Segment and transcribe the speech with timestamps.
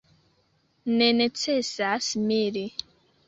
[1.01, 2.67] Ne necesas miri.